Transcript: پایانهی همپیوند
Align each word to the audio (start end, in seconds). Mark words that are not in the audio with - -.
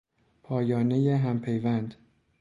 پایانهی 0.43 1.09
همپیوند 1.09 1.95